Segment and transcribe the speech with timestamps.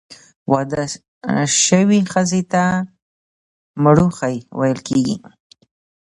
[0.51, 0.83] واده
[1.65, 2.63] سوي ښځي ته،
[3.83, 5.15] مړوښې ویل کیږي.